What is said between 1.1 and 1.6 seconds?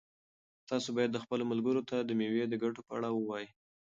خپلو